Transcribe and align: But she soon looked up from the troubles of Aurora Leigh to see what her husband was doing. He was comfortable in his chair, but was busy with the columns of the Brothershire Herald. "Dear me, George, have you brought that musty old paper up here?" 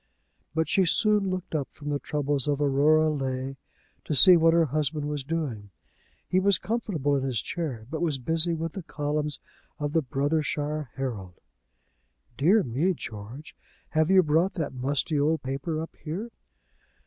But 0.55 0.67
she 0.67 0.83
soon 0.83 1.29
looked 1.29 1.53
up 1.53 1.67
from 1.71 1.89
the 1.89 1.99
troubles 1.99 2.47
of 2.47 2.59
Aurora 2.59 3.07
Leigh 3.11 3.57
to 4.03 4.15
see 4.15 4.35
what 4.35 4.51
her 4.51 4.65
husband 4.65 5.07
was 5.07 5.23
doing. 5.23 5.69
He 6.27 6.39
was 6.39 6.57
comfortable 6.57 7.15
in 7.15 7.23
his 7.23 7.39
chair, 7.39 7.85
but 7.87 8.01
was 8.01 8.17
busy 8.17 8.55
with 8.55 8.73
the 8.73 8.81
columns 8.81 9.37
of 9.77 9.93
the 9.93 10.01
Brothershire 10.01 10.87
Herald. 10.95 11.35
"Dear 12.35 12.63
me, 12.63 12.95
George, 12.95 13.55
have 13.89 14.09
you 14.09 14.23
brought 14.23 14.55
that 14.55 14.73
musty 14.73 15.19
old 15.19 15.43
paper 15.43 15.79
up 15.79 15.95
here?" 15.95 16.31